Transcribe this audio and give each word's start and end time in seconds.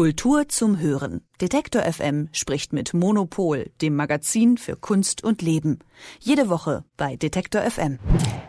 Kultur 0.00 0.48
zum 0.48 0.78
Hören. 0.78 1.20
Detektor 1.42 1.82
FM 1.82 2.30
spricht 2.32 2.72
mit 2.72 2.94
Monopol, 2.94 3.70
dem 3.82 3.96
Magazin 3.96 4.56
für 4.56 4.74
Kunst 4.74 5.22
und 5.22 5.42
Leben. 5.42 5.80
Jede 6.20 6.48
Woche 6.48 6.84
bei 6.96 7.16
Detektor 7.16 7.60
FM. 7.60 7.98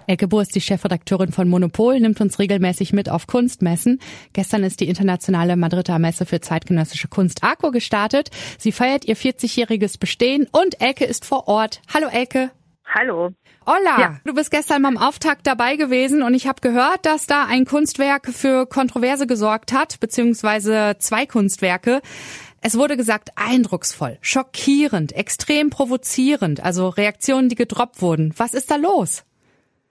Elke 0.08 0.30
Bohr 0.30 0.44
ist 0.44 0.56
die 0.56 0.62
Chefredakteurin 0.62 1.34
von 1.34 1.50
Monopol, 1.50 2.00
nimmt 2.00 2.22
uns 2.22 2.40
regelmäßig 2.40 2.94
mit 2.94 3.10
auf 3.10 3.28
Kunstmessen. 3.28 4.00
Gestern 4.32 4.64
ist 4.64 4.80
die 4.80 4.88
internationale 4.88 5.58
Madrider 5.58 6.00
Messe 6.00 6.26
für 6.26 6.40
zeitgenössische 6.40 7.10
Kunst 7.10 7.44
ARCO 7.44 7.72
gestartet. 7.72 8.30
Sie 8.58 8.72
feiert 8.72 9.04
ihr 9.04 9.18
40-jähriges 9.18 10.00
Bestehen 10.00 10.48
und 10.54 10.80
Elke 10.80 11.04
ist 11.04 11.26
vor 11.26 11.50
Ort. 11.50 11.82
Hallo 11.94 12.08
Elke. 12.08 12.52
Hallo. 12.86 13.32
Olla, 13.66 14.00
ja. 14.00 14.18
du 14.26 14.34
bist 14.34 14.50
gestern 14.50 14.82
beim 14.82 14.98
Auftakt 14.98 15.46
dabei 15.46 15.76
gewesen 15.76 16.24
und 16.24 16.34
ich 16.34 16.48
habe 16.48 16.62
gehört, 16.62 17.06
dass 17.06 17.28
da 17.28 17.46
ein 17.46 17.66
Kunstwerk 17.66 18.28
für 18.28 18.66
Kontroverse 18.66 19.28
gesorgt 19.28 19.72
hat, 19.72 20.00
beziehungsweise 20.00 20.96
zwei 20.98 21.28
Kunstwerke. 21.28 22.02
Es 22.62 22.78
wurde 22.78 22.98
gesagt, 22.98 23.30
eindrucksvoll, 23.36 24.18
schockierend, 24.22 25.14
extrem 25.14 25.70
provozierend, 25.70 26.64
also 26.64 26.90
Reaktionen, 26.90 27.50
die 27.50 27.56
gedroppt 27.56 28.02
wurden. 28.02 28.34
Was 28.38 28.54
ist 28.54 28.72
da 28.72 28.78
los? 28.78 29.24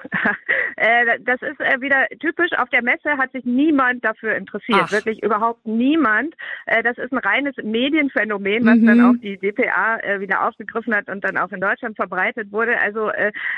Äh, 0.80 1.18
das 1.20 1.42
ist 1.42 1.60
äh, 1.60 1.80
wieder 1.82 2.06
typisch. 2.20 2.52
Auf 2.56 2.70
der 2.70 2.82
Messe 2.82 3.18
hat 3.18 3.32
sich 3.32 3.44
niemand 3.44 4.02
dafür 4.02 4.34
interessiert. 4.34 4.80
Ach. 4.84 4.92
Wirklich 4.92 5.22
überhaupt 5.22 5.66
niemand. 5.66 6.34
Äh, 6.64 6.82
das 6.82 6.96
ist 6.96 7.12
ein 7.12 7.18
reines 7.18 7.54
Medienphänomen, 7.62 8.64
was 8.64 8.76
mhm. 8.76 8.86
dann 8.86 9.00
auch 9.04 9.20
die 9.20 9.36
DPA 9.36 9.98
wieder 10.20 10.46
aufgegriffen 10.48 10.94
hat 10.94 11.08
und 11.10 11.22
dann 11.22 11.36
auch 11.36 11.52
in 11.52 11.60
Deutschland 11.60 11.96
verbreitet 11.96 12.50
wurde. 12.50 12.80
Also 12.80 13.10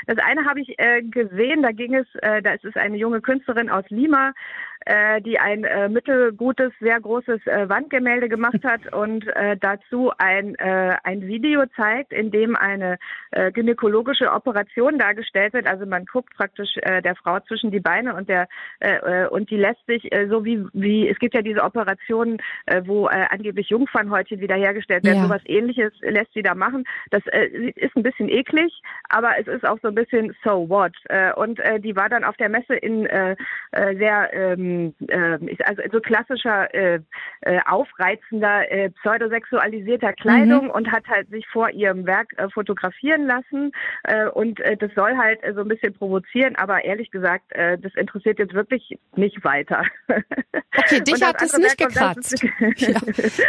das 0.06 0.18
eine 0.18 0.44
habe 0.44 0.60
ich 0.60 0.76
gesehen, 1.10 1.62
da 1.62 1.70
ging 1.70 1.94
es, 1.94 2.06
da 2.20 2.52
ist 2.52 2.64
es 2.64 2.74
eine 2.76 2.96
junge 2.96 3.20
Künstlerin 3.20 3.70
aus 3.70 3.84
Lima, 3.88 4.32
die 5.24 5.38
ein 5.38 5.66
mittelgutes, 5.92 6.72
sehr 6.80 7.00
großes 7.00 7.40
Wandgemälde 7.46 8.28
gemacht 8.28 8.64
hat 8.64 8.92
und 8.92 9.26
dazu 9.60 10.12
ein, 10.18 10.56
ein 10.56 11.22
Video 11.22 11.64
zeigt, 11.76 12.12
in 12.12 12.30
dem 12.30 12.56
eine 12.56 12.98
gynäkologische 13.52 14.32
Operation 14.32 14.98
dargestellt 14.98 15.52
wird. 15.52 15.66
Also 15.66 15.86
man 15.86 16.04
guckt 16.06 16.31
praktisch 16.34 16.74
der 17.02 17.12
der 17.12 17.16
Frau 17.16 17.40
zwischen 17.40 17.70
die 17.70 17.80
Beine 17.80 18.14
und 18.14 18.28
der 18.28 18.48
äh, 18.80 19.24
äh, 19.24 19.28
und 19.28 19.50
die 19.50 19.56
lässt 19.56 19.84
sich 19.86 20.10
äh, 20.12 20.26
so 20.28 20.44
wie 20.44 20.64
wie 20.72 21.08
es 21.08 21.18
gibt 21.18 21.34
ja 21.34 21.42
diese 21.42 21.62
Operationen, 21.62 22.38
äh, 22.66 22.82
wo 22.84 23.08
äh, 23.08 23.26
angeblich 23.30 23.68
Jungfernhäutchen 23.68 24.40
wiederhergestellt 24.40 25.04
werden. 25.04 25.18
Ja. 25.18 25.24
Sowas 25.24 25.42
ähnliches 25.46 25.92
lässt 26.00 26.32
sie 26.32 26.42
da 26.42 26.54
machen. 26.54 26.84
Das 27.10 27.22
äh, 27.26 27.72
ist 27.76 27.96
ein 27.96 28.02
bisschen 28.02 28.28
eklig, 28.28 28.72
aber 29.08 29.38
es 29.38 29.46
ist 29.46 29.66
auch 29.66 29.78
so 29.82 29.88
ein 29.88 29.94
bisschen 29.94 30.34
so 30.44 30.68
what. 30.68 30.92
Äh, 31.08 31.32
und 31.34 31.58
äh, 31.60 31.80
die 31.80 31.96
war 31.96 32.08
dann 32.08 32.24
auf 32.24 32.36
der 32.36 32.48
Messe 32.48 32.74
in 32.74 33.06
äh, 33.06 33.36
äh 33.72 33.96
sehr 33.96 34.32
ähm, 34.32 34.94
äh, 35.08 35.38
also 35.64 35.82
so 35.92 36.00
klassischer 36.00 36.74
äh, 36.74 37.00
äh, 37.42 37.60
aufreizender 37.66 38.70
äh, 38.70 38.90
pseudosexualisierter 38.90 40.12
Kleidung 40.14 40.64
mhm. 40.64 40.70
und 40.70 40.90
hat 40.90 41.06
halt 41.08 41.28
sich 41.28 41.46
vor 41.48 41.70
ihrem 41.70 42.06
Werk 42.06 42.28
äh, 42.36 42.48
fotografieren 42.48 43.26
lassen 43.26 43.72
äh, 44.04 44.26
und 44.28 44.60
äh, 44.60 44.76
das 44.76 44.90
soll 44.94 45.16
halt 45.16 45.42
äh, 45.42 45.52
so 45.54 45.60
ein 45.60 45.68
bisschen 45.68 45.92
provozieren, 45.92 46.21
aber 46.56 46.84
ehrlich 46.84 47.10
gesagt, 47.10 47.52
äh, 47.52 47.78
das 47.78 47.94
interessiert 47.94 48.38
jetzt 48.38 48.54
wirklich 48.54 48.98
nicht 49.16 49.44
weiter. 49.44 49.82
Okay, 50.76 51.00
dich 51.06 51.22
hat 51.22 51.40
es 51.42 51.56
nicht 51.56 51.78
gekratzt. 51.78 52.42
ja. 52.76 53.00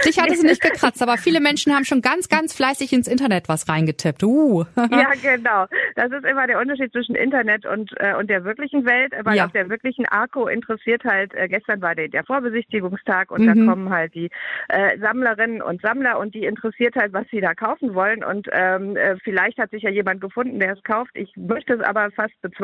Dich 0.06 0.20
hat 0.20 0.32
es 0.32 0.44
nicht 0.44 0.62
gekratzt, 0.62 1.02
aber 1.02 1.18
viele 1.18 1.40
Menschen 1.40 1.74
haben 1.74 1.86
schon 1.86 2.02
ganz, 2.02 2.30
ganz 2.30 2.54
fleißig 2.54 2.92
ins 2.94 3.08
Internet 3.08 3.50
was 3.50 3.70
reingetippt. 3.70 4.24
Uh. 4.24 4.66
ja, 4.76 5.12
genau. 5.22 5.66
Das 5.96 6.12
ist 6.12 6.26
immer 6.26 6.48
der 6.48 6.60
Unterschied 6.60 6.92
zwischen 6.92 7.16
Internet 7.16 7.66
und, 7.66 7.92
äh, 7.98 8.16
und 8.16 8.30
der 8.30 8.44
wirklichen 8.44 8.86
Welt, 8.86 9.14
weil 9.24 9.38
ja. 9.38 9.46
auf 9.46 9.52
der 9.52 9.70
wirklichen 9.70 10.06
Arco 10.08 10.48
interessiert 10.48 11.04
halt, 11.04 11.34
äh, 11.34 11.48
gestern 11.48 11.82
war 11.82 11.96
der, 11.96 12.08
der 12.08 12.24
Vorbesichtigungstag 12.24 13.32
und 13.32 13.42
mhm. 13.42 13.48
da 13.48 13.72
kommen 13.72 13.90
halt 13.90 14.14
die 14.14 14.30
äh, 14.70 14.98
Sammlerinnen 15.00 15.62
und 15.62 15.82
Sammler 15.82 16.20
und 16.20 16.34
die 16.36 16.46
interessiert 16.46 16.96
halt, 16.96 17.14
was 17.14 17.26
sie 17.32 17.42
da 17.42 17.54
kaufen 17.54 17.94
wollen 17.94 18.24
und 18.24 18.48
ähm, 18.52 18.96
äh, 18.96 19.18
vielleicht 19.24 19.58
hat 19.58 19.72
sich 19.72 19.84
ja 19.84 19.90
jemand 19.90 20.22
gefunden, 20.22 20.60
der 20.60 20.74
es 20.74 20.84
kauft. 20.84 21.12
Ich 21.14 21.32
möchte 21.36 21.74
es 21.74 21.82
aber 21.82 22.12
fast 22.12 22.40
bezweifeln. 22.42 22.63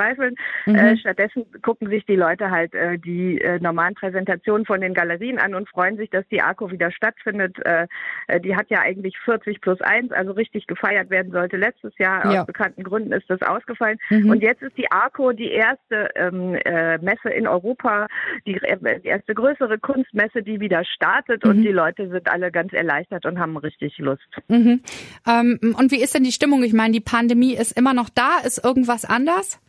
Mhm. 0.66 0.76
Äh, 0.76 0.98
stattdessen 0.98 1.46
gucken 1.62 1.90
sich 1.90 2.06
die 2.06 2.16
Leute 2.16 2.52
halt 2.52 2.74
äh, 2.74 2.98
die 2.98 3.40
äh, 3.42 3.60
normalen 3.60 3.96
Präsentationen 3.96 4.66
von 4.66 4.82
den 4.82 4.94
Galerien 4.94 5.40
an 5.40 5.56
und 5.56 5.70
freuen 5.70 5.98
sich, 5.98 6.10
dass 6.10 6.28
die 6.30 6.42
ARCO 6.42 6.72
wieder 6.72 6.92
stattfindet. 6.92 7.58
Äh, 7.66 7.88
äh 8.28 8.40
die 8.40 8.56
hat 8.56 8.70
ja 8.70 8.82
eigentlich 8.82 9.18
40 9.26 9.62
plus 9.62 9.82
1, 9.82 10.12
also 10.12 10.32
richtig 10.32 10.68
gefeiert 10.68 11.10
werden 11.10 11.32
sollte 11.32 11.58
letztes 11.58 11.98
Jahr. 11.98 12.32
Ja. 12.32 12.42
Aus 12.42 12.48
bekannten 12.48 12.84
Gründen 12.84 13.12
ist 13.12 13.30
das 13.30 13.42
ausgefallen. 13.42 13.98
Mhm. 14.10 14.30
Und 14.30 14.42
jetzt 14.42 14.62
ist 14.62 14.78
die 14.78 14.92
ARCO 14.92 15.34
die 15.34 15.52
erste 15.52 16.10
ähm, 16.16 16.56
äh, 16.66 16.98
Messe 17.00 17.30
in 17.30 17.48
Europa, 17.48 18.08
die, 18.46 18.56
äh, 18.56 19.00
die, 19.02 19.08
erste 19.08 19.34
größere 19.34 19.80
Kunstmesse, 19.80 20.44
die 20.44 20.60
wieder 20.60 20.84
startet 20.86 21.44
mhm. 21.44 21.52
und 21.52 21.62
die 21.64 21.72
Leute 21.72 22.10
sind 22.10 22.30
alle 22.30 22.52
ganz 22.52 22.74
erleichtert 22.74 23.26
und 23.26 23.40
haben 23.40 23.58
richtig 23.58 23.98
Lust. 23.98 24.28
Mhm. 24.48 24.82
Ähm, 25.28 25.60
und 25.78 25.92
wie 25.92 26.02
ist 26.02 26.16
denn 26.16 26.24
die 26.24 26.32
Stimmung? 26.32 26.64
Ich 26.64 26.74
meine, 26.74 26.94
die 26.94 27.02
Pandemie 27.02 27.56
ist 27.56 27.78
immer 27.78 27.94
noch 27.94 28.10
da. 28.10 28.40
Ist 28.46 28.64
irgendwas 28.64 29.06
anders? 29.06 29.60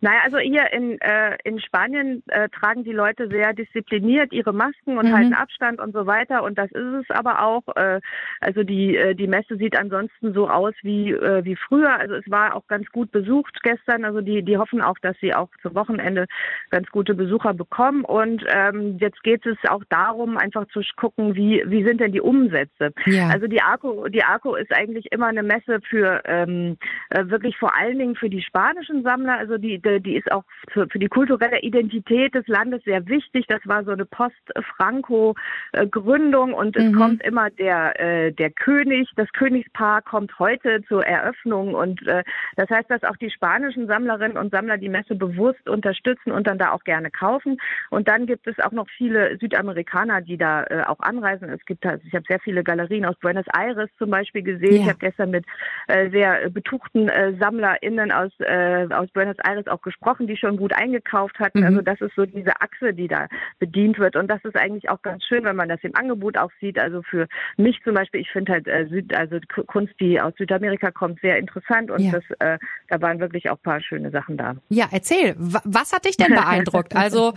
Naja, 0.00 0.20
also 0.24 0.38
hier 0.38 0.72
in, 0.72 1.00
äh, 1.00 1.36
in 1.44 1.60
Spanien 1.60 2.22
äh, 2.28 2.48
tragen 2.48 2.84
die 2.84 2.92
Leute 2.92 3.28
sehr 3.28 3.52
diszipliniert 3.52 4.32
ihre 4.32 4.52
Masken 4.52 4.98
und 4.98 5.08
mhm. 5.08 5.14
halten 5.14 5.34
Abstand 5.34 5.80
und 5.80 5.92
so 5.92 6.06
weiter. 6.06 6.42
Und 6.42 6.58
das 6.58 6.70
ist 6.72 7.08
es 7.08 7.10
aber 7.10 7.42
auch. 7.42 7.62
Äh, 7.76 8.00
also 8.40 8.62
die, 8.62 8.96
äh, 8.96 9.14
die 9.14 9.26
Messe 9.26 9.56
sieht 9.56 9.78
ansonsten 9.78 10.32
so 10.32 10.48
aus 10.48 10.74
wie, 10.82 11.12
äh, 11.12 11.44
wie 11.44 11.56
früher. 11.56 11.98
Also 11.98 12.14
es 12.14 12.30
war 12.30 12.54
auch 12.54 12.66
ganz 12.66 12.90
gut 12.90 13.10
besucht 13.10 13.62
gestern. 13.62 14.04
Also 14.04 14.20
die, 14.20 14.42
die 14.42 14.58
hoffen 14.58 14.82
auch, 14.82 14.98
dass 15.00 15.16
sie 15.20 15.34
auch 15.34 15.48
zum 15.62 15.74
Wochenende 15.74 16.26
ganz 16.70 16.88
gute 16.90 17.14
Besucher 17.14 17.54
bekommen. 17.54 18.04
Und 18.04 18.44
ähm, 18.48 18.98
jetzt 19.00 19.22
geht 19.22 19.46
es 19.46 19.56
auch 19.68 19.82
darum, 19.88 20.36
einfach 20.36 20.66
zu 20.68 20.80
gucken, 20.96 21.34
wie, 21.34 21.62
wie 21.66 21.84
sind 21.84 22.00
denn 22.00 22.12
die 22.12 22.20
Umsätze. 22.20 22.92
Ja. 23.06 23.28
Also 23.28 23.46
die 23.46 23.62
ARCO, 23.62 24.08
die 24.08 24.22
ARCO 24.22 24.54
ist 24.56 24.72
eigentlich 24.72 25.10
immer 25.12 25.26
eine 25.26 25.42
Messe 25.42 25.80
für 25.88 26.22
ähm, 26.24 26.76
äh, 27.10 27.24
wirklich 27.26 27.56
vor 27.56 27.76
allen 27.76 27.98
Dingen 27.98 28.16
für 28.16 28.30
die 28.30 28.42
spanischen 28.42 29.02
Sammler. 29.02 29.38
Also 29.38 29.58
die 29.58 29.78
die 30.00 30.16
ist 30.16 30.32
auch 30.32 30.44
für, 30.72 30.88
für 30.88 30.98
die 30.98 31.08
kulturelle 31.08 31.60
Identität 31.60 32.34
des 32.34 32.48
Landes 32.48 32.82
sehr 32.84 33.06
wichtig. 33.06 33.46
Das 33.48 33.60
war 33.64 33.84
so 33.84 33.92
eine 33.92 34.04
Post-Franco-Gründung 34.04 36.52
und 36.54 36.76
es 36.76 36.84
mhm. 36.84 36.94
kommt 36.94 37.24
immer 37.24 37.50
der, 37.50 38.00
äh, 38.00 38.32
der 38.32 38.50
König, 38.50 39.10
das 39.16 39.28
Königspaar 39.32 40.02
kommt 40.02 40.38
heute 40.38 40.82
zur 40.88 41.04
Eröffnung 41.04 41.74
und 41.74 42.06
äh, 42.06 42.22
das 42.56 42.70
heißt, 42.70 42.90
dass 42.90 43.04
auch 43.04 43.16
die 43.16 43.30
spanischen 43.30 43.86
Sammlerinnen 43.86 44.36
und 44.36 44.50
Sammler 44.50 44.78
die 44.78 44.88
Messe 44.88 45.14
bewusst 45.14 45.68
unterstützen 45.68 46.32
und 46.32 46.46
dann 46.46 46.58
da 46.58 46.72
auch 46.72 46.84
gerne 46.84 47.10
kaufen. 47.10 47.58
Und 47.90 48.08
dann 48.08 48.26
gibt 48.26 48.46
es 48.46 48.58
auch 48.60 48.72
noch 48.72 48.88
viele 48.96 49.38
Südamerikaner, 49.38 50.20
die 50.20 50.36
da 50.36 50.64
äh, 50.64 50.82
auch 50.86 51.00
anreisen. 51.00 51.48
Es 51.48 51.64
gibt 51.64 51.84
also, 51.86 52.02
ich 52.06 52.14
habe 52.14 52.24
sehr 52.28 52.40
viele 52.40 52.64
Galerien 52.64 53.04
aus 53.04 53.16
Buenos 53.20 53.46
Aires 53.54 53.90
zum 53.98 54.10
Beispiel 54.10 54.42
gesehen. 54.42 54.76
Ja. 54.76 54.82
Ich 54.82 54.88
habe 54.88 54.98
gestern 54.98 55.30
mit 55.30 55.44
äh, 55.88 56.10
sehr 56.10 56.50
betuchten 56.50 57.08
äh, 57.08 57.34
SammlerInnen 57.38 58.12
aus, 58.12 58.32
äh, 58.40 58.86
aus 58.90 59.10
Buenos 59.12 59.36
Aires 59.44 59.66
auch 59.66 59.75
auch 59.76 59.82
gesprochen, 59.82 60.26
die 60.26 60.36
schon 60.36 60.56
gut 60.56 60.72
eingekauft 60.72 61.38
hatten. 61.38 61.60
Mhm. 61.60 61.66
Also 61.66 61.82
das 61.82 62.00
ist 62.00 62.14
so 62.16 62.26
diese 62.26 62.60
Achse, 62.60 62.94
die 62.94 63.08
da 63.08 63.28
bedient 63.58 63.98
wird. 63.98 64.16
Und 64.16 64.28
das 64.28 64.44
ist 64.44 64.56
eigentlich 64.56 64.88
auch 64.88 65.02
ganz 65.02 65.24
schön, 65.24 65.44
wenn 65.44 65.56
man 65.56 65.68
das 65.68 65.80
im 65.82 65.94
Angebot 65.94 66.38
auch 66.38 66.50
sieht. 66.60 66.78
Also 66.78 67.02
für 67.02 67.26
mich 67.56 67.80
zum 67.84 67.94
Beispiel, 67.94 68.20
ich 68.20 68.30
finde 68.30 68.52
halt 68.52 68.66
äh, 68.66 68.86
Süd, 68.86 69.14
also 69.14 69.38
Kunst, 69.66 69.94
die 70.00 70.20
aus 70.20 70.34
Südamerika 70.38 70.90
kommt, 70.90 71.20
sehr 71.20 71.38
interessant 71.38 71.90
und 71.90 72.00
ja. 72.00 72.12
das, 72.12 72.24
äh, 72.38 72.58
da 72.88 73.00
waren 73.00 73.20
wirklich 73.20 73.50
auch 73.50 73.60
paar 73.62 73.80
schöne 73.80 74.10
Sachen 74.10 74.36
da. 74.36 74.56
Ja, 74.68 74.88
erzähl, 74.90 75.34
was 75.38 75.92
hat 75.92 76.04
dich 76.04 76.16
denn 76.16 76.34
beeindruckt? 76.34 76.94
Also 76.96 77.32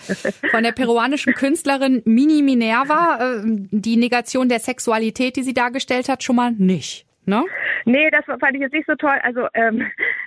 von 0.52 0.64
der 0.64 0.72
peruanischen 0.72 1.34
Künstlerin 1.34 2.02
Mini 2.06 2.42
Minerva, 2.42 3.20
äh, 3.20 3.42
die 3.72 3.98
Negation 3.98 4.50
der 4.50 4.60
Sexualität, 4.60 5.36
die 5.36 5.44
sie 5.44 5.54
dargestellt 5.54 6.10
hat, 6.10 6.24
schon 6.24 6.36
mal 6.36 6.52
nicht. 6.52 7.06
Ne? 7.30 7.46
Nee, 7.86 8.10
das 8.10 8.26
fand 8.26 8.56
ich 8.56 8.62
jetzt 8.62 8.74
nicht 8.74 8.88
so 8.88 8.96
toll. 8.96 9.18
Also 9.22 9.48
ähm, 9.54 9.86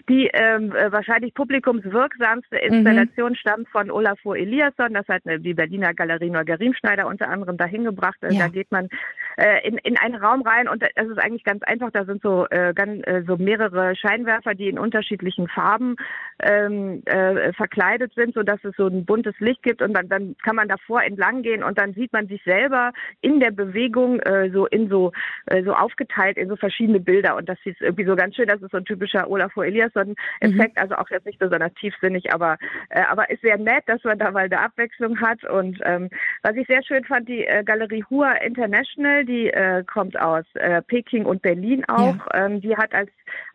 die 0.09 0.31
ähm, 0.33 0.75
äh, 0.75 0.91
wahrscheinlich 0.91 1.35
publikumswirksamste 1.35 2.57
Installation 2.57 3.33
mhm. 3.33 3.37
stammt 3.37 3.69
von 3.69 3.91
Olafur 3.91 4.37
Eliasson. 4.37 4.95
Das 4.95 5.07
hat 5.09 5.23
die 5.25 5.55
Berliner 5.55 5.95
Galerie 5.95 6.31
Neugerimschneider 6.31 7.07
unter 7.07 7.29
anderem 7.29 7.57
dahin 7.57 7.85
gebracht. 7.85 8.19
Ja. 8.23 8.39
Da 8.39 8.49
geht 8.49 8.71
man 8.71 8.89
äh, 9.37 9.67
in, 9.67 9.79
in 9.79 9.97
einen 9.99 10.17
Raum 10.17 10.43
rein 10.43 10.69
und 10.69 10.83
das 10.83 11.07
ist 11.07 11.19
eigentlich 11.19 11.45
ganz 11.45 11.63
einfach. 11.63 11.91
Da 11.91 12.05
sind 12.05 12.23
so, 12.23 12.47
äh, 12.51 12.73
ganz, 12.75 13.07
äh, 13.07 13.23
so 13.27 13.37
mehrere 13.37 13.95
Scheinwerfer, 13.97 14.55
die 14.55 14.69
in 14.69 14.79
unterschiedlichen 14.79 15.49
Farben 15.49 15.97
ähm, 16.41 17.03
äh, 17.07 17.53
verkleidet 17.53 18.13
sind, 18.15 18.35
so 18.35 18.43
dass 18.43 18.63
es 18.65 18.75
so 18.77 18.87
ein 18.87 19.05
buntes 19.05 19.35
Licht 19.39 19.63
gibt 19.63 19.83
und 19.83 19.95
dann, 19.95 20.09
dann 20.09 20.37
kann 20.43 20.57
man 20.57 20.69
davor 20.69 21.03
entlang 21.03 21.43
gehen 21.43 21.63
und 21.63 21.79
dann 21.79 21.95
sieht 21.95 22.13
man 22.13 22.27
sich 22.27 22.43
selber 22.45 22.93
in 23.21 23.41
der 23.41 23.51
Bewegung 23.51 24.21
äh, 24.21 24.51
so 24.51 24.67
in 24.67 24.89
so, 24.89 25.13
äh, 25.47 25.63
so 25.63 25.73
aufgeteilt 25.75 26.37
in 26.37 26.49
so 26.49 26.57
verschiedene 26.57 27.01
Bilder 27.01 27.37
und 27.37 27.49
das 27.49 27.59
ist 27.65 27.81
irgendwie 27.81 28.05
so 28.05 28.17
ganz 28.17 28.37
schön. 28.37 28.49
Das 28.49 28.61
ist 28.61 28.71
so 28.71 28.79
ein 28.79 28.85
typischer 28.85 29.31
Olafur 29.31 29.65
Eliasson-Effekt, 30.03 30.77
mhm. 30.77 30.83
also 30.83 30.95
auch 30.97 31.11
jetzt 31.11 31.27
nicht 31.27 31.39
besonders 31.39 31.73
tiefsinnig, 31.75 32.33
aber, 32.33 32.59
äh, 32.91 33.03
aber 33.03 33.31
ist 33.31 33.43
sehr 33.43 33.59
nett, 33.59 33.85
dass 33.87 34.03
man 34.05 34.19
da 34.19 34.31
mal 34.31 34.45
eine 34.45 34.61
Abwechslung 34.61 35.21
hat 35.21 35.45
und 35.45 35.79
ähm, 35.85 36.09
was 36.43 36.57
ich 36.57 36.67
sehr 36.67 36.83
schön 36.83 37.05
fand, 37.05 37.29
die 37.29 37.47
äh, 37.47 37.63
Galerie 37.65 38.05
Hua 38.11 38.33
International, 38.35 39.25
die 39.25 39.49
äh, 39.49 39.85
kommt 39.85 40.19
aus 40.19 40.45
äh, 40.55 40.83
Peking 40.83 41.25
und 41.25 41.43
Berlin 41.43 41.85
auch. 41.89 42.17
Ja. 42.33 42.47
Ähm, 42.47 42.61
die 42.61 42.77
hat 42.77 42.95
als 42.95 43.11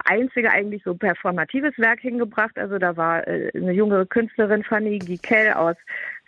einzige 0.05 0.51
eigentlich 0.51 0.83
so 0.83 0.95
performatives 0.95 1.77
Werk 1.77 1.99
hingebracht. 1.99 2.57
Also 2.57 2.77
da 2.77 2.95
war 2.97 3.27
äh, 3.27 3.51
eine 3.53 3.73
junge 3.73 4.05
Künstlerin, 4.05 4.63
Fanny 4.63 4.99
Gikel 4.99 5.53
aus 5.53 5.75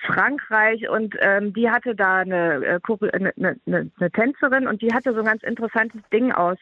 Frankreich 0.06 0.90
und 0.90 1.16
ähm, 1.20 1.54
die 1.54 1.70
hatte 1.70 1.96
da 1.96 2.20
eine, 2.20 2.66
äh, 2.66 2.80
eine, 3.14 3.34
eine, 3.38 3.92
eine 3.98 4.12
Tänzerin 4.12 4.68
und 4.68 4.82
die 4.82 4.94
hatte 4.94 5.14
so 5.14 5.20
ein 5.20 5.26
ganz 5.26 5.44
interessantes 5.44 6.02
Ding 6.12 6.32
aus. 6.32 6.58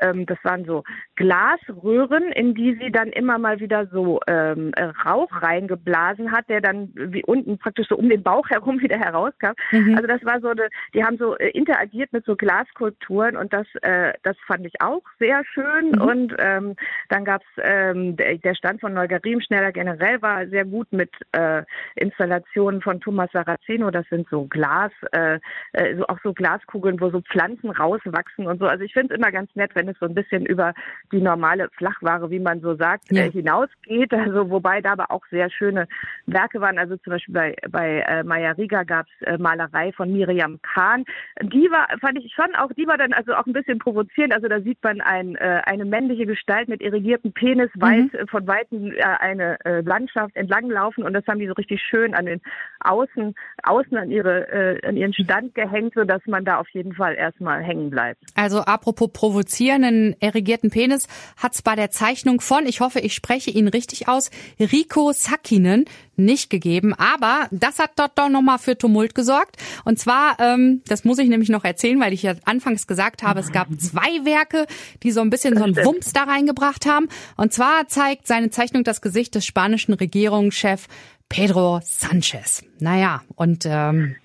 Ähm, 0.00 0.26
das 0.26 0.38
waren 0.42 0.64
so 0.64 0.84
Glasröhren, 1.16 2.32
in 2.32 2.54
die 2.54 2.78
sie 2.80 2.90
dann 2.90 3.08
immer 3.08 3.38
mal 3.38 3.60
wieder 3.60 3.86
so 3.86 4.20
ähm, 4.26 4.72
Rauch 5.04 5.30
reingeblasen 5.42 6.32
hat, 6.32 6.48
der 6.48 6.60
dann 6.60 6.90
wie 6.94 7.24
unten 7.24 7.58
praktisch 7.58 7.88
so 7.88 7.96
um 7.96 8.08
den 8.08 8.22
Bauch 8.22 8.48
herum 8.48 8.80
wieder 8.80 8.98
herauskam. 8.98 9.52
Mhm. 9.70 9.94
Also 9.96 10.06
das 10.06 10.24
war 10.24 10.40
so 10.40 10.48
eine, 10.48 10.68
die 10.94 11.04
haben 11.04 11.18
so 11.18 11.36
äh, 11.36 11.50
interagiert 11.50 12.12
mit 12.12 12.24
so 12.24 12.36
Glaskulturen 12.36 13.36
und 13.36 13.52
das, 13.52 13.66
äh, 13.82 14.14
das 14.22 14.36
fand 14.46 14.66
ich 14.66 14.80
auch 14.80 15.02
sehr 15.18 15.44
schön. 15.52 15.92
Mhm. 15.92 16.00
Und 16.00 16.34
ähm, 16.38 16.76
dann 17.10 17.24
gab's 17.24 17.46
ähm, 17.62 18.16
der, 18.16 18.38
der 18.38 18.54
Stand 18.54 18.80
von 18.80 18.94
Neugerim 18.94 19.40
schneller 19.40 19.72
generell 19.72 20.22
war 20.22 20.46
sehr 20.46 20.64
gut 20.64 20.90
mit 20.92 21.10
äh, 21.32 21.62
Installationen 21.96 22.77
von 22.80 23.00
Thomas 23.00 23.30
Saraceno. 23.32 23.90
Das 23.90 24.06
sind 24.08 24.28
so 24.30 24.44
Glas, 24.46 24.92
äh, 25.12 25.38
äh, 25.72 25.96
so 25.96 26.06
auch 26.06 26.18
so 26.22 26.32
Glaskugeln, 26.32 27.00
wo 27.00 27.10
so 27.10 27.20
Pflanzen 27.20 27.70
rauswachsen 27.70 28.46
und 28.46 28.58
so. 28.58 28.66
Also 28.66 28.84
ich 28.84 28.92
finde 28.92 29.14
es 29.14 29.18
immer 29.18 29.32
ganz 29.32 29.54
nett, 29.54 29.70
wenn 29.74 29.88
es 29.88 29.98
so 29.98 30.06
ein 30.06 30.14
bisschen 30.14 30.46
über 30.46 30.74
die 31.12 31.20
normale 31.20 31.68
Flachware, 31.70 32.30
wie 32.30 32.38
man 32.38 32.60
so 32.60 32.74
sagt, 32.76 33.10
ja. 33.10 33.24
äh, 33.24 33.30
hinausgeht. 33.30 34.12
Also 34.12 34.50
wobei 34.50 34.80
da 34.80 34.92
aber 34.92 35.10
auch 35.10 35.24
sehr 35.30 35.50
schöne 35.50 35.86
Werke 36.26 36.60
waren. 36.60 36.78
Also 36.78 36.96
zum 36.98 37.12
Beispiel 37.12 37.34
bei, 37.34 37.56
bei 37.70 38.00
äh, 38.00 38.22
Maya 38.24 38.52
Riga 38.52 38.82
gab 38.82 39.06
es 39.06 39.26
äh, 39.26 39.38
Malerei 39.38 39.92
von 39.92 40.12
Miriam 40.12 40.58
Kahn. 40.62 41.04
Die 41.42 41.70
war, 41.70 41.88
fand 42.00 42.18
ich 42.18 42.32
schon 42.34 42.54
auch, 42.56 42.72
die 42.72 42.86
war 42.86 42.98
dann 42.98 43.12
also 43.12 43.34
auch 43.34 43.46
ein 43.46 43.52
bisschen 43.52 43.78
provozierend. 43.78 44.34
Also 44.34 44.48
da 44.48 44.60
sieht 44.60 44.82
man 44.82 45.00
ein, 45.00 45.36
äh, 45.36 45.62
eine 45.64 45.84
männliche 45.84 46.26
Gestalt 46.26 46.68
mit 46.68 46.80
irrigiertem 46.80 47.32
Penis 47.32 47.70
mhm. 47.74 47.80
weit, 47.80 48.14
äh, 48.14 48.26
von 48.26 48.46
Weitem 48.46 48.92
äh, 48.92 49.02
eine 49.02 49.58
äh, 49.64 49.80
Landschaft 49.80 50.36
entlanglaufen 50.36 51.04
und 51.04 51.12
das 51.14 51.26
haben 51.26 51.38
die 51.38 51.46
so 51.46 51.54
richtig 51.54 51.80
schön 51.82 52.14
an 52.14 52.26
den 52.26 52.40
Außen, 52.80 53.34
außen 53.62 53.96
an 53.96 54.10
ihre, 54.10 54.48
äh, 54.48 54.86
an 54.86 54.96
ihren 54.96 55.14
Stand 55.14 55.54
gehängt, 55.54 55.94
so 55.94 56.04
dass 56.04 56.22
man 56.26 56.44
da 56.44 56.58
auf 56.58 56.68
jeden 56.72 56.94
Fall 56.94 57.14
erstmal 57.14 57.62
hängen 57.62 57.90
bleibt. 57.90 58.22
Also 58.34 58.60
apropos 58.60 59.10
provozierenden 59.12 60.16
irrigierten 60.20 60.70
Penis 60.70 61.08
hat's 61.36 61.62
bei 61.62 61.74
der 61.74 61.90
Zeichnung 61.90 62.40
von, 62.40 62.66
ich 62.66 62.80
hoffe, 62.80 63.00
ich 63.00 63.14
spreche 63.14 63.50
ihn 63.50 63.68
richtig 63.68 64.08
aus, 64.08 64.30
Rico 64.60 65.12
Sakinen 65.12 65.84
nicht 66.18 66.50
gegeben. 66.50 66.94
Aber 66.94 67.48
das 67.50 67.78
hat 67.78 67.92
dort 67.96 68.18
doch 68.18 68.28
nochmal 68.28 68.58
für 68.58 68.76
Tumult 68.76 69.14
gesorgt. 69.14 69.56
Und 69.84 69.98
zwar, 69.98 70.36
ähm, 70.40 70.82
das 70.86 71.04
muss 71.04 71.18
ich 71.18 71.28
nämlich 71.28 71.48
noch 71.48 71.64
erzählen, 71.64 72.00
weil 72.00 72.12
ich 72.12 72.22
ja 72.22 72.34
anfangs 72.44 72.86
gesagt 72.86 73.22
habe, 73.22 73.40
es 73.40 73.52
gab 73.52 73.68
zwei 73.78 74.24
Werke, 74.24 74.66
die 75.02 75.12
so 75.12 75.20
ein 75.20 75.30
bisschen 75.30 75.56
so 75.56 75.64
einen 75.64 75.76
Wumms 75.76 76.12
da 76.12 76.24
reingebracht 76.24 76.86
haben. 76.86 77.08
Und 77.36 77.52
zwar 77.52 77.88
zeigt 77.88 78.26
seine 78.26 78.50
Zeichnung 78.50 78.84
das 78.84 79.00
Gesicht 79.00 79.34
des 79.34 79.46
spanischen 79.46 79.94
Regierungschefs 79.94 80.88
Pedro 81.28 81.80
Sanchez. 81.82 82.64
Naja, 82.80 83.22
und 83.36 83.66
ähm, 83.66 84.16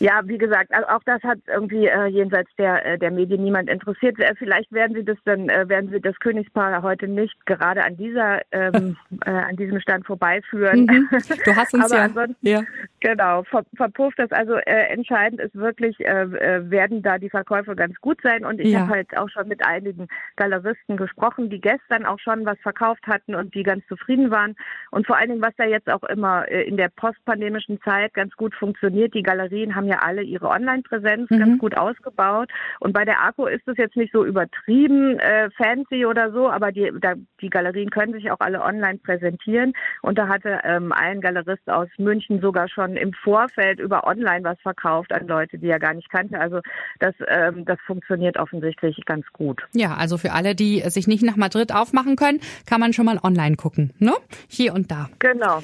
ja, 0.00 0.22
wie 0.24 0.38
gesagt, 0.38 0.72
also 0.72 0.88
auch 0.88 1.02
das 1.04 1.22
hat 1.22 1.38
irgendwie 1.46 1.86
äh, 1.86 2.06
jenseits 2.06 2.50
der 2.56 2.84
äh, 2.86 2.98
der 2.98 3.10
Medien 3.10 3.44
niemand 3.44 3.68
interessiert. 3.68 4.18
Äh, 4.18 4.34
vielleicht 4.38 4.72
werden 4.72 4.96
Sie 4.96 5.04
das 5.04 5.18
dann 5.26 5.50
äh, 5.50 5.68
werden 5.68 5.90
Sie 5.90 6.00
das 6.00 6.18
Königspaar 6.20 6.82
heute 6.82 7.06
nicht 7.06 7.34
gerade 7.44 7.84
an 7.84 7.98
dieser 7.98 8.40
ähm, 8.50 8.96
äh, 9.26 9.30
an 9.30 9.56
diesem 9.56 9.78
Stand 9.78 10.06
vorbeiführen. 10.06 10.86
Mhm. 10.86 11.08
Du 11.44 11.54
hast 11.54 11.74
uns 11.74 11.92
Aber 11.92 12.26
ja, 12.40 12.60
ja. 12.60 12.62
Genau 13.00 13.42
ver 13.44 13.64
verpufft 13.74 14.18
das. 14.18 14.30
Also 14.32 14.54
äh, 14.54 14.88
entscheidend 14.88 15.40
ist 15.40 15.54
wirklich 15.54 15.98
äh, 16.00 16.22
äh, 16.22 16.70
werden 16.70 17.02
da 17.02 17.18
die 17.18 17.30
Verkäufe 17.30 17.74
ganz 17.74 18.00
gut 18.00 18.20
sein 18.22 18.44
und 18.44 18.60
ich 18.60 18.72
ja. 18.72 18.80
habe 18.80 18.90
halt 18.90 19.16
auch 19.16 19.28
schon 19.28 19.48
mit 19.48 19.64
einigen 19.66 20.08
Galeristen 20.36 20.96
gesprochen, 20.96 21.50
die 21.50 21.60
gestern 21.60 22.06
auch 22.06 22.18
schon 22.18 22.44
was 22.46 22.58
verkauft 22.60 23.06
hatten 23.06 23.34
und 23.34 23.54
die 23.54 23.62
ganz 23.62 23.86
zufrieden 23.86 24.30
waren 24.30 24.56
und 24.90 25.06
vor 25.06 25.16
allen 25.16 25.30
Dingen 25.30 25.42
was 25.42 25.54
da 25.56 25.64
jetzt 25.64 25.88
auch 25.88 26.02
immer 26.04 26.48
äh, 26.48 26.62
in 26.62 26.76
der 26.76 26.88
postpandemischen 26.88 27.80
Zeit 27.82 28.14
ganz 28.14 28.34
gut 28.36 28.54
funktioniert. 28.54 29.14
Die 29.14 29.22
Galerien 29.22 29.74
haben 29.74 29.86
ja 29.86 29.98
alle 29.98 30.22
ihre 30.22 30.48
Online-Präsenz 30.48 31.30
mhm. 31.30 31.38
ganz 31.38 31.58
gut 31.58 31.76
ausgebaut. 31.76 32.50
Und 32.80 32.92
bei 32.92 33.04
der 33.04 33.22
Akku 33.22 33.46
ist 33.46 33.66
es 33.66 33.76
jetzt 33.76 33.96
nicht 33.96 34.12
so 34.12 34.24
übertrieben 34.24 35.18
äh, 35.18 35.50
fancy 35.50 36.06
oder 36.06 36.32
so, 36.32 36.48
aber 36.48 36.72
die, 36.72 36.92
da, 37.00 37.14
die 37.40 37.50
Galerien 37.50 37.90
können 37.90 38.12
sich 38.12 38.30
auch 38.30 38.40
alle 38.40 38.62
online 38.62 38.98
präsentieren. 38.98 39.72
Und 40.02 40.18
da 40.18 40.28
hatte 40.28 40.60
ähm, 40.64 40.92
ein 40.92 41.20
Galerist 41.20 41.68
aus 41.68 41.88
München 41.98 42.40
sogar 42.40 42.68
schon 42.68 42.96
im 42.96 43.12
Vorfeld 43.12 43.80
über 43.80 44.06
online 44.06 44.44
was 44.44 44.60
verkauft 44.60 45.12
an 45.12 45.26
Leute, 45.26 45.58
die 45.58 45.68
er 45.68 45.78
gar 45.78 45.94
nicht 45.94 46.10
kannte. 46.10 46.38
Also 46.38 46.60
das, 46.98 47.14
ähm, 47.28 47.64
das 47.64 47.78
funktioniert 47.86 48.36
offensichtlich 48.38 49.04
ganz 49.04 49.26
gut. 49.32 49.62
Ja, 49.72 49.94
also 49.94 50.18
für 50.18 50.32
alle, 50.32 50.54
die 50.54 50.80
sich 50.86 51.06
nicht 51.06 51.22
nach 51.22 51.36
Madrid 51.36 51.74
aufmachen 51.74 52.16
können, 52.16 52.40
kann 52.66 52.80
man 52.80 52.92
schon 52.92 53.06
mal 53.06 53.18
online 53.22 53.56
gucken, 53.56 53.92
ne? 53.98 54.12
Hier 54.48 54.74
und 54.74 54.90
da. 54.90 55.08
Genau. 55.18 55.62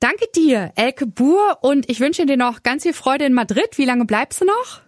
Danke 0.00 0.26
dir, 0.34 0.72
Elke 0.76 1.06
Buhr, 1.06 1.58
und 1.62 1.88
ich 1.88 2.00
wünsche 2.00 2.26
dir 2.26 2.36
noch 2.36 2.62
ganz 2.62 2.82
viel 2.82 2.92
Freude 2.92 3.24
in 3.24 3.32
Madrid. 3.32 3.78
Wie 3.78 3.86
lange 3.86 4.04
bleibst 4.04 4.40
du 4.42 4.44
noch? 4.44 4.83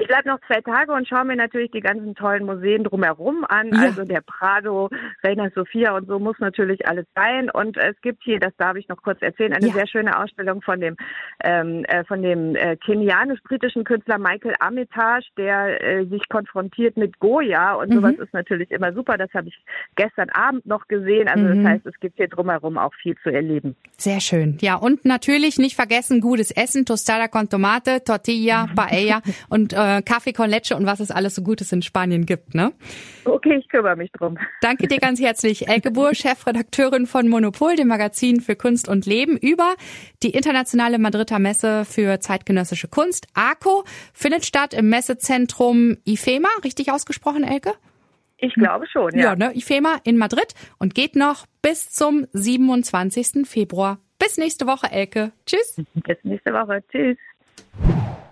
Ich 0.00 0.06
bleibe 0.08 0.28
noch 0.28 0.38
zwei 0.46 0.60
Tage 0.60 0.92
und 0.92 1.08
schaue 1.08 1.24
mir 1.24 1.36
natürlich 1.36 1.70
die 1.70 1.80
ganzen 1.80 2.14
tollen 2.14 2.44
Museen 2.46 2.84
drumherum 2.84 3.44
an. 3.48 3.70
Ja. 3.72 3.82
Also 3.82 4.04
der 4.04 4.20
Prado, 4.20 4.88
Reina 5.22 5.50
Sofia 5.54 5.96
und 5.96 6.06
so 6.06 6.18
muss 6.18 6.38
natürlich 6.38 6.86
alles 6.86 7.06
sein. 7.14 7.50
Und 7.50 7.76
es 7.76 8.00
gibt 8.00 8.22
hier, 8.24 8.38
das 8.38 8.52
darf 8.56 8.76
ich 8.76 8.88
noch 8.88 9.02
kurz 9.02 9.20
erzählen, 9.22 9.52
eine 9.52 9.66
ja. 9.66 9.72
sehr 9.72 9.86
schöne 9.86 10.18
Ausstellung 10.18 10.62
von 10.62 10.80
dem 10.80 10.96
ähm, 11.44 11.84
äh, 11.84 12.04
von 12.04 12.22
dem 12.22 12.56
äh, 12.56 12.76
kenianisch-britischen 12.76 13.84
Künstler 13.84 14.18
Michael 14.18 14.54
Armitage, 14.60 15.26
der 15.36 15.82
äh, 15.82 16.06
sich 16.06 16.28
konfrontiert 16.28 16.96
mit 16.96 17.18
Goya 17.18 17.74
und 17.74 17.90
mhm. 17.90 17.94
sowas 17.96 18.14
ist 18.22 18.32
natürlich 18.32 18.70
immer 18.70 18.92
super. 18.92 19.16
Das 19.16 19.32
habe 19.34 19.48
ich 19.48 19.58
gestern 19.96 20.30
Abend 20.30 20.66
noch 20.66 20.86
gesehen. 20.88 21.28
Also 21.28 21.44
mhm. 21.44 21.64
das 21.64 21.72
heißt, 21.72 21.86
es 21.86 22.00
gibt 22.00 22.16
hier 22.16 22.28
drumherum 22.28 22.78
auch 22.78 22.94
viel 22.94 23.16
zu 23.22 23.30
erleben. 23.30 23.76
Sehr 23.96 24.20
schön. 24.20 24.58
Ja, 24.60 24.76
und 24.76 25.04
natürlich 25.04 25.58
nicht 25.58 25.76
vergessen 25.76 26.20
gutes 26.20 26.50
Essen, 26.50 26.84
Tostada 26.84 27.28
con 27.28 27.48
Tomate, 27.48 28.02
Tortilla, 28.04 28.68
Paella 28.76 29.20
und 29.48 29.72
äh, 29.72 29.76
äh, 29.88 30.02
Kaffee 30.02 30.32
con 30.32 30.50
Leche 30.50 30.76
und 30.76 30.86
was 30.86 31.00
es 31.00 31.10
alles 31.10 31.34
so 31.34 31.42
Gutes 31.42 31.72
in 31.72 31.82
Spanien 31.82 32.26
gibt, 32.26 32.54
ne? 32.54 32.72
Okay, 33.24 33.56
ich 33.56 33.68
kümmere 33.68 33.96
mich 33.96 34.10
drum. 34.12 34.38
Danke 34.60 34.86
dir 34.88 34.98
ganz 34.98 35.20
herzlich, 35.20 35.68
Elke 35.68 35.90
Buhr, 35.90 36.14
Chefredakteurin 36.14 37.06
von 37.06 37.28
Monopol, 37.28 37.76
dem 37.76 37.88
Magazin 37.88 38.40
für 38.40 38.56
Kunst 38.56 38.88
und 38.88 39.06
Leben, 39.06 39.36
über 39.36 39.74
die 40.22 40.30
internationale 40.30 40.98
Madrider 40.98 41.38
Messe 41.38 41.84
für 41.84 42.20
zeitgenössische 42.20 42.88
Kunst. 42.88 43.26
ARCO 43.34 43.84
findet 44.12 44.44
statt 44.44 44.74
im 44.74 44.88
Messezentrum 44.88 45.96
IFEMA, 46.04 46.48
richtig 46.64 46.92
ausgesprochen, 46.92 47.44
Elke? 47.44 47.72
Ich 48.38 48.54
glaube 48.54 48.86
schon, 48.86 49.14
ja. 49.14 49.24
Ja, 49.24 49.36
ne? 49.36 49.52
IFEMA 49.54 49.96
in 50.04 50.16
Madrid 50.16 50.54
und 50.78 50.94
geht 50.94 51.16
noch 51.16 51.46
bis 51.60 51.90
zum 51.90 52.26
27. 52.32 53.46
Februar. 53.46 53.98
Bis 54.18 54.36
nächste 54.36 54.66
Woche, 54.66 54.90
Elke. 54.90 55.32
Tschüss. 55.46 55.80
Bis 55.94 56.18
nächste 56.22 56.52
Woche. 56.52 56.82
Tschüss. 56.90 57.16